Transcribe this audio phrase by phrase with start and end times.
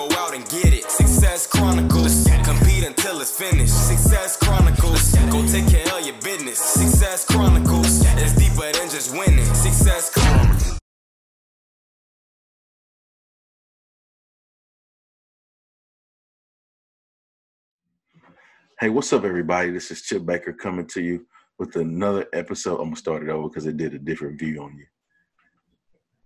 [0.00, 0.84] Go out and get it.
[0.90, 2.26] Success Chronicles.
[2.42, 3.74] Compete until it's finished.
[3.86, 5.14] Success Chronicles.
[5.30, 6.58] Go take care of your business.
[6.58, 8.00] Success Chronicles.
[8.16, 9.44] It's deeper than just winning.
[9.44, 10.78] Success Chronicles.
[18.80, 19.70] Hey, what's up, everybody?
[19.70, 21.26] This is Chip Baker coming to you
[21.58, 22.78] with another episode.
[22.78, 24.86] I'm gonna start it over because it did a different view on you.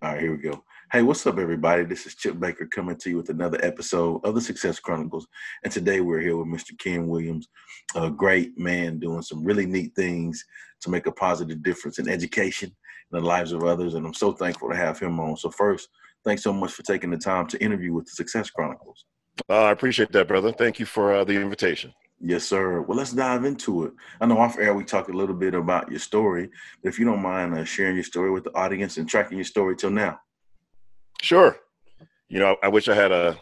[0.01, 0.63] All right, here we go.
[0.95, 1.83] Hey, what's up, everybody?
[1.83, 5.27] This is Chip Baker coming to you with another episode of the Success Chronicles.
[5.65, 6.71] And today we're here with Mr.
[6.79, 7.49] Ken Williams,
[7.95, 10.41] a great man doing some really neat things
[10.79, 12.73] to make a positive difference in education
[13.11, 13.95] and the lives of others.
[13.95, 15.35] And I'm so thankful to have him on.
[15.35, 15.89] So, first,
[16.23, 19.03] thanks so much for taking the time to interview with the Success Chronicles.
[19.49, 20.53] Uh, I appreciate that, brother.
[20.53, 21.93] Thank you for uh, the invitation.
[22.21, 22.79] Yes, sir.
[22.79, 23.91] Well, let's dive into it.
[24.21, 26.49] I know off air we talked a little bit about your story,
[26.81, 29.43] but if you don't mind uh, sharing your story with the audience and tracking your
[29.43, 30.21] story till now.
[31.25, 31.57] Sure.
[32.29, 33.35] You know, I wish I had a,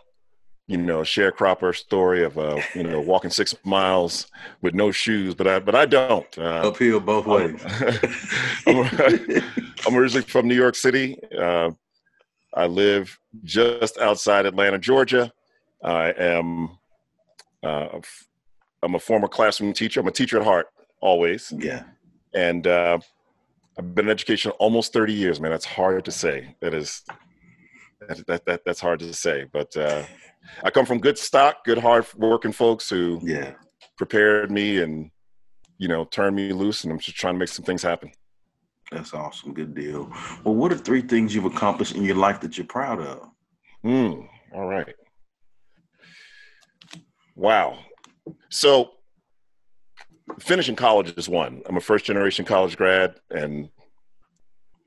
[0.67, 4.27] you know, sharecropper story of, uh, you know, walking six miles
[4.61, 6.37] with no shoes, but I, but I don't.
[6.37, 7.61] Uh, Uphill both ways.
[8.67, 9.43] I'm,
[9.85, 11.17] I'm originally from New York City.
[11.37, 11.71] Uh,
[12.53, 15.29] I live just outside Atlanta, Georgia.
[15.83, 16.77] I am,
[17.63, 17.99] uh,
[18.81, 19.99] I'm a former classroom teacher.
[19.99, 20.67] I'm a teacher at heart,
[21.01, 21.51] always.
[21.57, 21.83] yeah.
[22.33, 22.99] And uh,
[23.77, 25.51] I've been in education almost 30 years, man.
[25.51, 26.55] That's hard to say.
[26.61, 27.03] That is,
[28.07, 29.45] that, that, that that's hard to say.
[29.51, 30.03] But uh,
[30.63, 33.53] I come from good stock, good, hard working folks who Yeah.
[33.97, 35.09] prepared me and,
[35.77, 36.83] you know, turned me loose.
[36.83, 38.11] And I'm just trying to make some things happen.
[38.91, 39.53] That's awesome.
[39.53, 40.11] Good deal.
[40.43, 43.27] Well, what are three things you've accomplished in your life that you're proud of?
[43.83, 44.21] Hmm.
[44.53, 44.93] All right.
[47.35, 47.79] Wow.
[48.49, 48.91] So
[50.39, 51.63] finishing college is one.
[51.65, 53.69] I'm a first generation college grad, and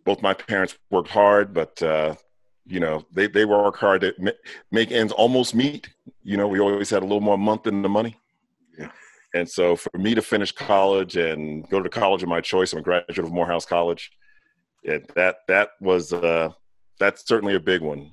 [0.05, 2.15] both my parents worked hard, but uh,
[2.67, 4.35] you know they they work hard to
[4.71, 5.89] make ends almost meet.
[6.23, 8.17] You know, we always had a little more month than the money.
[8.79, 8.91] Yeah.
[9.35, 12.73] And so for me to finish college and go to the college of my choice,
[12.73, 14.11] I'm a graduate of Morehouse College.
[14.83, 16.51] Yeah, that that was uh,
[16.99, 18.11] that's certainly a big one.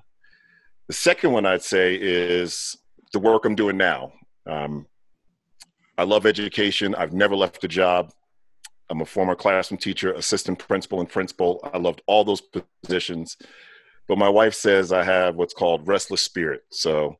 [0.87, 2.75] The second one I'd say is
[3.13, 4.11] the work I'm doing now.
[4.45, 4.85] Um,
[5.97, 6.95] I love education.
[6.95, 8.11] I've never left a job.
[8.89, 11.59] I'm a former classroom teacher, assistant principal, and principal.
[11.73, 12.41] I loved all those
[12.83, 13.37] positions.
[14.07, 16.61] But my wife says I have what's called restless spirit.
[16.71, 17.17] So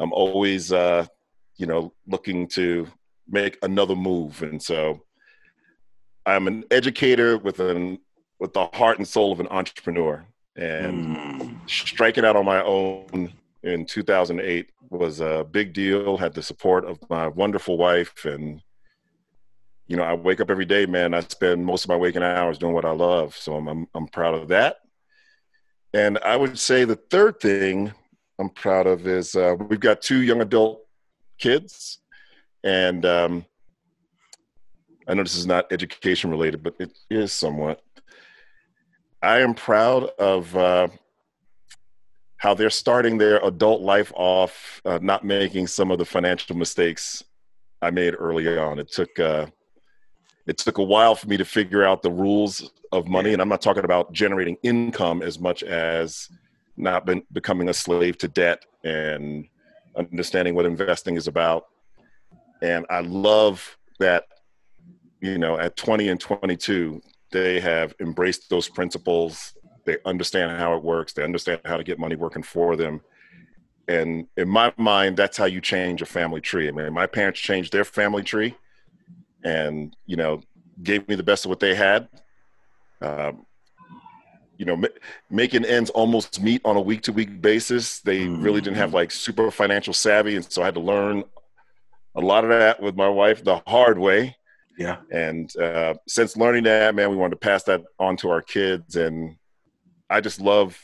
[0.00, 1.06] I'm always, uh,
[1.56, 2.88] you know, looking to
[3.28, 4.42] make another move.
[4.42, 5.04] And so
[6.26, 7.98] I'm an educator with an
[8.40, 10.26] with the heart and soul of an entrepreneur.
[10.56, 11.68] And Mm.
[11.68, 16.98] striking out on my own in 2008 was a big deal had the support of
[17.08, 18.60] my wonderful wife and
[19.86, 22.58] you know i wake up every day man i spend most of my waking hours
[22.58, 24.76] doing what i love so i'm i'm, I'm proud of that
[25.94, 27.92] and i would say the third thing
[28.38, 30.84] i'm proud of is uh, we've got two young adult
[31.38, 31.98] kids
[32.64, 33.44] and um,
[35.08, 37.82] i know this is not education related but it is somewhat
[39.22, 40.88] i am proud of uh,
[42.36, 47.24] how they're starting their adult life off uh, not making some of the financial mistakes
[47.84, 48.78] I made early on.
[48.78, 49.46] It took uh,
[50.46, 53.48] it took a while for me to figure out the rules of money, and I'm
[53.48, 56.28] not talking about generating income as much as
[56.76, 59.46] not been, becoming a slave to debt and
[59.96, 61.66] understanding what investing is about.
[62.62, 64.24] And I love that
[65.20, 67.00] you know at 20 and 22
[67.30, 69.54] they have embraced those principles.
[69.86, 71.12] They understand how it works.
[71.12, 73.00] They understand how to get money working for them.
[73.88, 76.68] And in my mind that's how you change a family tree.
[76.68, 78.56] I mean my parents changed their family tree
[79.44, 80.40] and you know
[80.82, 82.08] gave me the best of what they had
[83.02, 83.44] um,
[84.58, 84.88] you know ma-
[85.30, 89.10] making ends almost meet on a week to week basis they really didn't have like
[89.10, 91.22] super financial savvy and so i had to learn
[92.16, 94.36] a lot of that with my wife the hard way
[94.78, 94.98] Yeah.
[95.10, 98.94] and uh, since learning that, man, we wanted to pass that on to our kids.
[98.96, 99.36] And
[100.08, 100.76] I just love,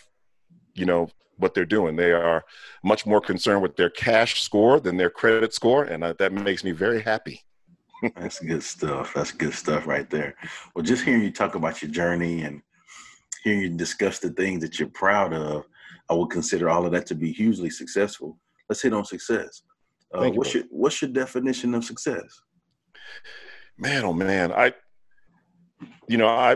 [0.74, 1.08] you know,
[1.38, 1.94] what they're doing.
[1.96, 2.44] They are
[2.82, 5.84] much more concerned with their cash score than their credit score.
[5.84, 7.42] And uh, that makes me very happy.
[8.16, 9.12] That's good stuff.
[9.14, 10.34] That's good stuff right there.
[10.74, 12.62] Well, just hearing you talk about your journey and
[13.42, 15.66] hearing you discuss the things that you're proud of,
[16.08, 18.38] I would consider all of that to be hugely successful.
[18.68, 19.62] Let's hit on success.
[20.14, 22.40] Uh, you, what's your What's your definition of success?
[23.76, 24.74] man, oh man, I,
[26.06, 26.52] you know, I,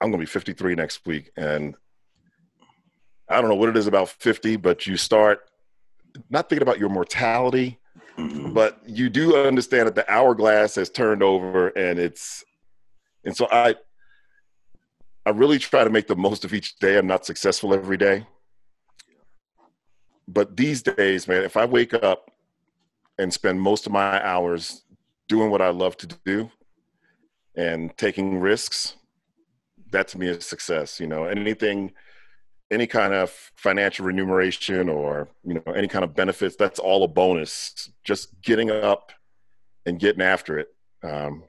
[0.00, 1.74] I'm gonna be 53 next week, and
[3.28, 5.40] I don't know what it is about 50, but you start
[6.30, 7.77] not thinking about your mortality,
[8.18, 8.52] mm-hmm.
[8.52, 12.44] but you do understand that the hourglass has turned over, and it's,
[13.24, 13.76] and so I,
[15.24, 16.98] I really try to make the most of each day.
[16.98, 18.26] I'm not successful every day,
[20.26, 22.30] but these days, man, if I wake up
[23.18, 24.82] and spend most of my hours
[25.28, 26.50] doing what I love to do
[27.54, 28.96] and taking risks,
[29.90, 31.00] that to me is success.
[31.00, 31.92] You know, anything,
[32.70, 37.08] any kind of financial remuneration or, you know, any kind of benefits, that's all a
[37.08, 37.90] bonus.
[38.04, 39.12] Just getting up
[39.86, 40.68] and getting after it.
[41.02, 41.44] Um,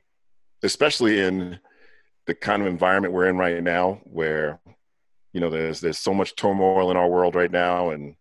[0.64, 1.60] especially in
[2.26, 4.60] the kind of environment we're in right now where,
[5.34, 7.90] you know, there's, there's so much turmoil in our world right now.
[7.90, 8.16] And,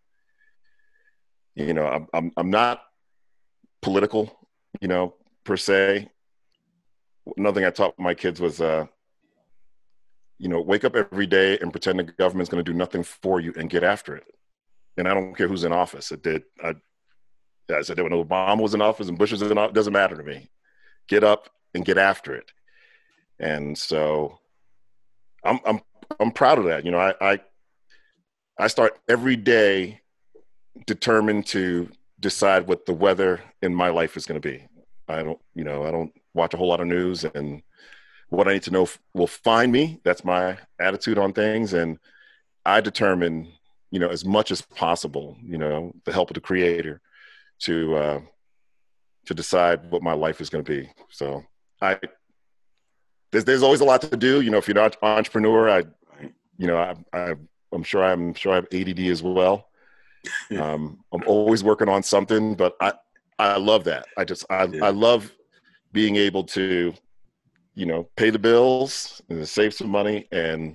[1.54, 2.82] you know, I'm, I'm, I'm not
[3.80, 4.36] political,
[4.80, 5.14] you know,
[5.44, 6.08] per se.
[7.36, 8.86] Another thing I taught my kids was, uh,
[10.38, 13.40] you know, wake up every day and pretend the government's going to do nothing for
[13.40, 14.24] you and get after it.
[14.96, 16.12] And I don't care who's in office.
[16.12, 16.44] It did.
[16.62, 16.74] I,
[17.72, 20.22] I said when Obama was in office and Bush was in office, doesn't matter to
[20.22, 20.48] me.
[21.08, 22.50] Get up and get after it.
[23.38, 24.38] And so,
[25.44, 25.80] I'm I'm
[26.18, 26.84] I'm proud of that.
[26.84, 27.40] You know, I I,
[28.58, 30.00] I start every day
[30.86, 31.88] determined to
[32.20, 34.66] decide what the weather in my life is going to be.
[35.08, 37.62] I don't, you know, I don't watch a whole lot of news and
[38.28, 40.00] what I need to know will find me.
[40.04, 41.72] That's my attitude on things.
[41.72, 41.98] And
[42.64, 43.52] I determine,
[43.90, 47.00] you know, as much as possible, you know, the help of the creator
[47.60, 48.20] to, uh,
[49.26, 50.90] to decide what my life is going to be.
[51.10, 51.44] So
[51.80, 51.98] I,
[53.30, 54.40] there's, there's always a lot to do.
[54.40, 55.84] You know, if you're not entrepreneur, I,
[56.58, 57.34] you know, I, I,
[57.72, 59.66] I'm sure I'm sure I have ADD as well.
[60.58, 62.92] Um, I'm always working on something, but I,
[63.38, 64.06] I love that.
[64.16, 64.84] I just I, yeah.
[64.84, 65.32] I love
[65.92, 66.92] being able to,
[67.78, 70.74] you know, pay the bills and save some money and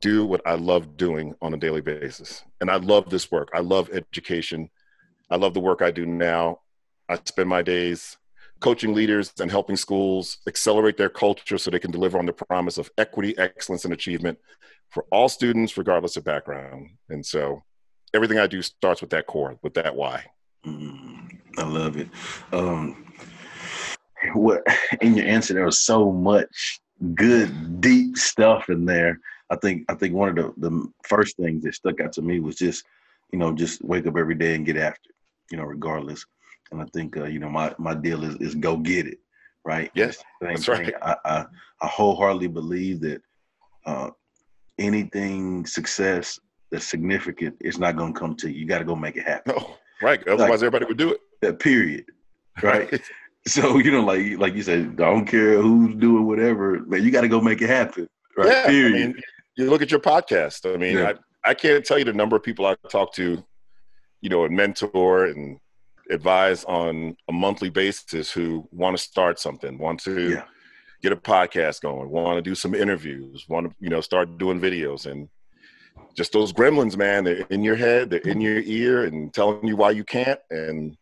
[0.00, 2.42] do what I love doing on a daily basis.
[2.62, 3.50] And I love this work.
[3.54, 4.70] I love education.
[5.30, 6.60] I love the work I do now.
[7.10, 8.16] I spend my days
[8.60, 12.78] coaching leaders and helping schools accelerate their culture so they can deliver on the promise
[12.78, 14.38] of equity, excellence, and achievement
[14.88, 16.88] for all students, regardless of background.
[17.10, 17.62] And so
[18.14, 20.24] everything I do starts with that core, with that why.
[20.64, 22.08] Mm, I love it.
[22.50, 23.05] Um,
[24.34, 24.62] what
[25.00, 26.80] in your answer there was so much
[27.14, 29.20] good, deep stuff in there.
[29.50, 32.40] I think I think one of the the first things that stuck out to me
[32.40, 32.84] was just
[33.32, 35.16] you know just wake up every day and get after it,
[35.50, 36.24] you know, regardless.
[36.72, 39.18] And I think uh, you know my my deal is is go get it,
[39.64, 39.90] right?
[39.94, 40.94] Yes, that's right.
[41.02, 41.46] I, I,
[41.80, 43.22] I wholeheartedly believe that
[43.84, 44.10] uh,
[44.78, 46.40] anything success
[46.72, 48.60] that's significant is not going to come to you.
[48.60, 49.54] You got to go make it happen.
[49.56, 49.76] No.
[50.02, 50.20] Right.
[50.26, 51.20] Otherwise, like, everybody would do it.
[51.40, 52.06] That period.
[52.62, 53.00] Right.
[53.46, 57.02] So you know, like like you said, I don't care who's doing whatever, man.
[57.02, 58.08] You got to go make it happen.
[58.36, 58.48] Right.
[58.48, 58.94] Yeah, period.
[58.94, 59.22] I mean,
[59.56, 60.72] you look at your podcast.
[60.72, 61.12] I mean, yeah.
[61.44, 63.42] I I can't tell you the number of people I talk to,
[64.20, 65.58] you know, and mentor and
[66.10, 70.44] advise on a monthly basis who want to start something, want to yeah.
[71.02, 74.60] get a podcast going, want to do some interviews, want to you know start doing
[74.60, 75.28] videos, and
[76.16, 77.24] just those gremlins, man.
[77.24, 80.40] They're in your head, they're in your ear, and telling you why you can't.
[80.50, 80.96] And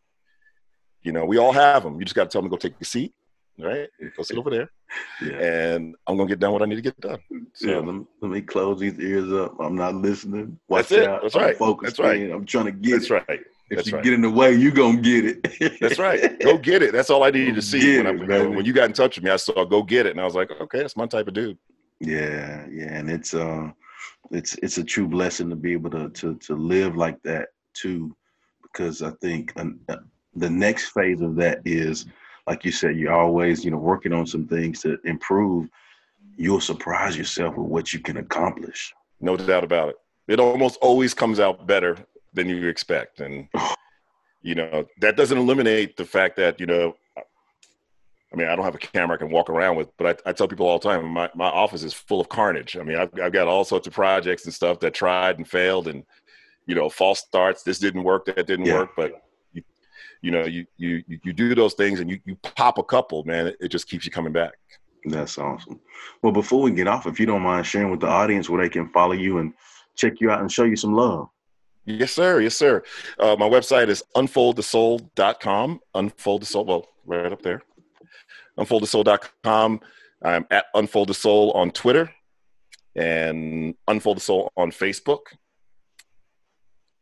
[1.04, 1.98] you know, we all have them.
[1.98, 3.12] You just got to tell them to go take a seat,
[3.58, 3.88] right?
[4.16, 4.70] Go sit over there,
[5.22, 5.74] yeah.
[5.74, 7.18] and I'm gonna get done what I need to get done.
[7.52, 9.54] So yeah, let, me, let me close these ears up.
[9.60, 10.58] I'm not listening.
[10.68, 11.22] Watch that's out.
[11.22, 11.56] That's right.
[11.56, 11.90] Focus.
[11.90, 12.30] That's right.
[12.30, 12.92] I'm trying to get.
[12.92, 13.24] That's it.
[13.28, 13.40] right.
[13.70, 14.04] If That's you right.
[14.04, 15.80] get in the way, you gonna get it.
[15.80, 16.38] that's right.
[16.42, 16.92] Go get it.
[16.92, 19.24] That's all I needed to see when, it, I, when you got in touch with
[19.24, 19.30] me.
[19.30, 21.56] I saw go get it, and I was like, okay, that's my type of dude.
[21.98, 23.70] Yeah, yeah, and it's uh,
[24.30, 28.14] it's it's a true blessing to be able to to to live like that too,
[28.62, 29.96] because I think uh,
[30.36, 32.06] the next phase of that is,
[32.46, 35.68] like you said, you're always you know working on some things to improve.
[36.36, 38.92] You'll surprise yourself with what you can accomplish.
[39.20, 39.96] No doubt about it.
[40.26, 41.96] It almost always comes out better
[42.32, 43.48] than you expect, and
[44.42, 46.96] you know that doesn't eliminate the fact that you know
[48.34, 50.32] I mean, I don't have a camera I can walk around with, but I, I,
[50.32, 52.76] tell people all the time, my, my office is full of carnage.
[52.76, 55.86] I mean, I've, I've got all sorts of projects and stuff that tried and failed
[55.86, 56.04] and,
[56.66, 57.62] you know, false starts.
[57.62, 58.24] This didn't work.
[58.26, 58.78] That didn't yeah.
[58.78, 58.90] work.
[58.96, 59.22] But,
[60.24, 63.48] you, know, you, you, you do those things and you, you pop a couple, man,
[63.48, 64.54] it, it just keeps you coming back.
[65.04, 65.80] That's awesome.
[66.22, 68.70] Well, before we get off, if you don't mind sharing with the audience where they
[68.70, 69.52] can follow you and
[69.96, 71.28] check you out and show you some love.
[71.84, 72.40] Yes, sir.
[72.40, 72.82] Yes, sir.
[73.18, 75.80] Uh, my website is unfoldthesoul.com.
[75.94, 76.64] Unfold the soul.
[76.64, 77.62] Well, right up there
[78.58, 79.80] unfoldthesoul.com.
[80.22, 82.10] I'm at Unfold the Soul on Twitter
[82.96, 85.20] and Unfold the Soul on Facebook.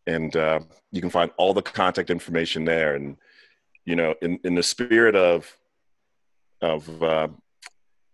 [0.06, 2.94] And uh, you can find all the contact information there.
[2.94, 3.16] And,
[3.84, 5.56] you know, in, in the spirit of
[6.60, 7.28] of uh,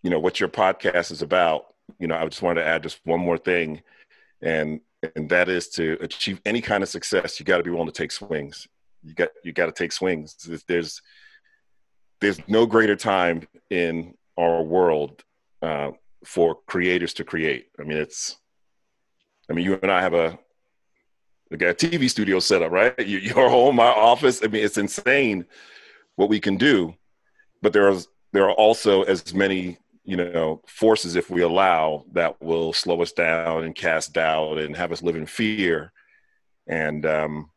[0.02, 1.66] you know what your podcast is about,
[1.98, 3.82] you know, I just wanted to add just one more thing,
[4.40, 4.80] and
[5.14, 7.92] and that is to achieve any kind of success, you got to be willing to
[7.92, 8.66] take swings.
[9.02, 10.34] You got you got to take swings.
[10.66, 11.02] There's
[12.20, 15.22] there's no greater time in our world
[15.62, 15.92] uh,
[16.24, 17.68] for creators to create.
[17.78, 18.36] I mean, it's
[19.48, 20.38] I mean, you and I have a
[21.56, 22.98] got a TV studio set up, right?
[22.98, 24.40] You, your home, my office.
[24.42, 25.46] I mean, it's insane
[26.16, 26.94] what we can do,
[27.62, 27.96] but there are
[28.32, 33.12] there are also as many you know forces if we allow that will slow us
[33.12, 35.92] down and cast doubt and have us live in fear
[36.66, 37.50] and um,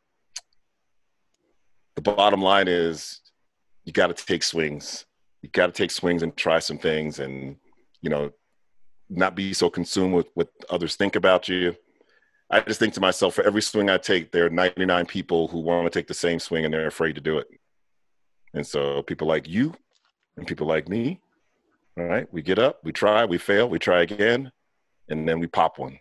[1.95, 3.21] the bottom line is
[3.85, 5.05] you got to take swings
[5.41, 7.55] you got to take swings and try some things and
[8.01, 8.29] you know
[9.09, 11.73] not be so consumed with what others think about you
[12.51, 15.59] i just think to myself for every swing i take there are 99 people who
[15.59, 17.47] want to take the same swing and they're afraid to do it
[18.53, 19.73] and so people like you
[20.37, 21.19] and people like me
[21.97, 24.51] all right, we get up, we try, we fail, we try again,
[25.09, 25.99] and then we pop one.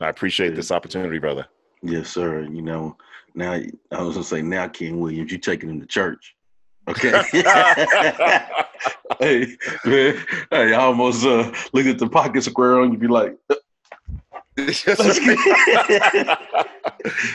[0.00, 1.46] I appreciate this opportunity, brother.
[1.82, 2.42] Yes, sir.
[2.42, 2.96] You know,
[3.34, 6.34] now I was gonna say now, Ken Williams, you taking him to church.
[6.88, 7.10] Okay.
[9.20, 13.36] hey, man, hey, I almost uh, look at the pocket square on you'd be like,
[14.66, 14.96] yes, sir.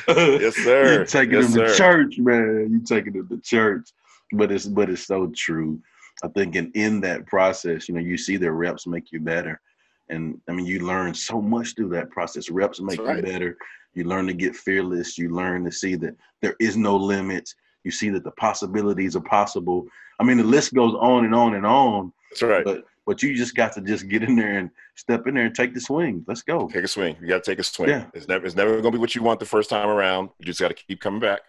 [0.07, 0.99] yes, sir.
[0.99, 1.67] You taking yes, him sir.
[1.67, 2.69] to church, man.
[2.71, 3.89] You taking him to church,
[4.31, 5.79] but it's but it's so true.
[6.23, 9.61] I think in, in that process, you know, you see the reps make you better.
[10.09, 12.49] And I mean, you learn so much through that process.
[12.49, 13.17] Reps make right.
[13.17, 13.57] you better.
[13.93, 15.17] You learn to get fearless.
[15.17, 17.53] You learn to see that there is no limit.
[17.83, 19.85] You see that the possibilities are possible.
[20.19, 22.13] I mean, the list goes on and on and on.
[22.31, 22.65] That's right.
[22.65, 25.55] But but you just got to just get in there and step in there and
[25.55, 26.23] take the swing.
[26.27, 26.67] Let's go.
[26.67, 27.15] Take a swing.
[27.21, 27.89] You got to take a swing.
[27.89, 28.05] Yeah.
[28.13, 30.29] It's never it's never going to be what you want the first time around.
[30.39, 31.41] You just got to keep coming back.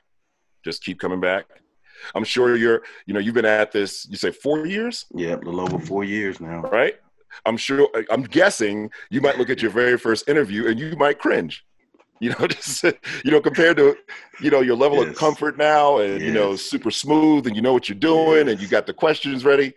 [0.65, 1.47] Just keep coming back.
[2.15, 5.07] I'm sure you're, you know, you've been at this, you say four years?
[5.15, 6.63] Yeah, a little over four years now.
[6.63, 6.97] Right?
[7.47, 11.19] I'm sure, I'm guessing you might look at your very first interview and you might
[11.19, 11.65] cringe.
[12.21, 13.97] You know, just, you know, compared to,
[14.41, 15.09] you know, your level Yes.
[15.09, 18.61] of comfort now and, you know, super smooth and you know what you're doing and
[18.61, 19.73] you got the questions ready.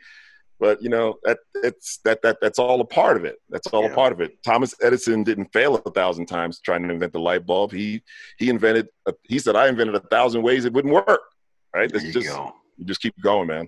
[0.60, 3.38] But, you know, that, it's, that, that, that's all a part of it.
[3.50, 3.90] That's all Yeah.
[3.92, 4.42] a part of it.
[4.44, 7.72] Thomas Edison didn't fail a thousand times trying to invent the light bulb.
[7.74, 8.02] He,
[8.38, 11.22] he invented, a, he said, I invented a thousand ways it wouldn't work.
[11.76, 11.92] Right?
[11.92, 12.54] There That's you just, go.
[12.78, 13.68] you just keep going, man.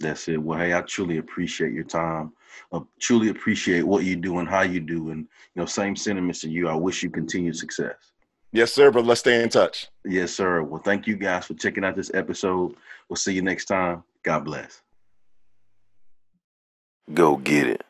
[0.00, 0.38] That's it.
[0.42, 2.32] Well, hey, I truly appreciate your time.
[2.72, 5.10] I truly appreciate what you do and how you do.
[5.10, 6.68] And, you know, same sentiments to you.
[6.68, 7.94] I wish you continued success.
[8.50, 8.90] Yes, sir.
[8.90, 9.88] But let's stay in touch.
[10.04, 10.64] Yes, sir.
[10.64, 12.74] Well, thank you guys for checking out this episode.
[13.08, 14.02] We'll see you next time.
[14.24, 14.82] God bless.
[17.12, 17.82] Go get it.